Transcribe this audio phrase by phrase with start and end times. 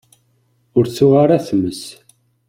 [0.77, 1.83] Ur tuɣ ara tmes.